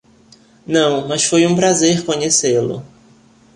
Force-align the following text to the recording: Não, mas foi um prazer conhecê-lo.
Não, 0.65 1.07
mas 1.07 1.25
foi 1.25 1.45
um 1.45 1.55
prazer 1.55 2.03
conhecê-lo. 2.03 2.83